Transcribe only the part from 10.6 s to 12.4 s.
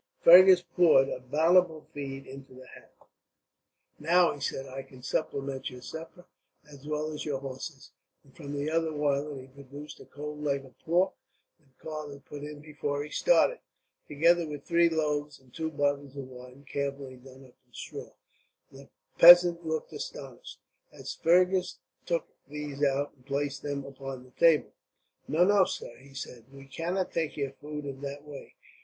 of pork, that Karl had